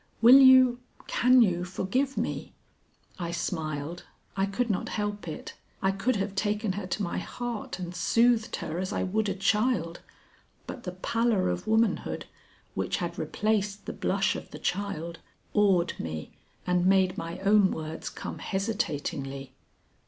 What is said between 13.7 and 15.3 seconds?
the blush of the child,